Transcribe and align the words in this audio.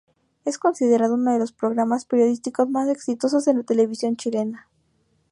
Es 0.45 0.57
considerado 0.57 1.13
uno 1.13 1.31
de 1.31 1.37
los 1.37 1.51
programas 1.51 2.05
periodísticos 2.05 2.67
más 2.67 2.89
exitosos 2.89 3.47
en 3.47 3.57
la 3.59 3.63
televisión 3.65 4.15
chilena. 4.17 4.67